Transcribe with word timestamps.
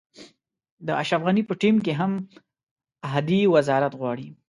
د 0.87 0.87
اشرف 1.01 1.21
غني 1.27 1.43
په 1.47 1.53
ټیم 1.61 1.75
کې 1.85 1.93
هم 1.99 2.11
احدي 3.07 3.39
وزارت 3.55 3.93
غواړي. 3.99 4.27